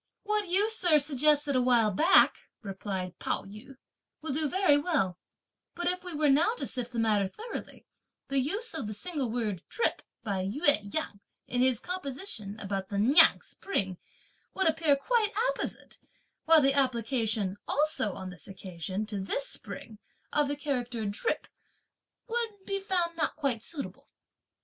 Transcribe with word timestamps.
"What 0.23 0.47
you, 0.47 0.67
sir, 0.67 0.97
suggested 0.97 1.55
a 1.55 1.61
while 1.61 1.91
back," 1.91 2.39
replied 2.63 3.19
Pao 3.19 3.43
yü, 3.43 3.77
"will 4.23 4.33
do 4.33 4.49
very 4.49 4.75
well; 4.75 5.19
but 5.75 5.85
if 5.87 6.03
we 6.03 6.11
were 6.15 6.27
now 6.27 6.55
to 6.55 6.65
sift 6.65 6.91
the 6.91 6.97
matter 6.97 7.27
thoroughly, 7.27 7.85
the 8.27 8.39
use 8.39 8.73
of 8.73 8.87
the 8.87 8.95
single 8.95 9.29
word 9.29 9.61
'drip' 9.69 10.01
by 10.23 10.43
Ou 10.43 10.65
Yang, 10.65 11.19
in 11.45 11.61
his 11.61 11.79
composition 11.79 12.59
about 12.59 12.89
the 12.89 12.97
Niang 12.97 13.43
spring, 13.43 13.99
would 14.55 14.67
appear 14.67 14.95
quite 14.95 15.33
apposite; 15.51 15.99
while 16.45 16.61
the 16.63 16.73
application, 16.73 17.57
also 17.67 18.13
on 18.13 18.31
this 18.31 18.47
occasion, 18.47 19.05
to 19.05 19.19
this 19.19 19.47
spring, 19.47 19.99
of 20.33 20.47
the 20.47 20.55
character 20.55 21.05
'drip' 21.05 21.45
would 22.27 22.65
be 22.65 22.79
found 22.79 23.15
not 23.15 23.35
quite 23.35 23.61
suitable. 23.61 24.09